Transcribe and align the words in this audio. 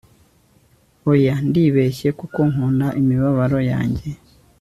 oya, 1.11 1.35
ndibeshya, 1.47 2.09
kuko 2.19 2.39
nkunda 2.51 2.87
imibabaro 3.01 3.59
yanjye 3.71 4.09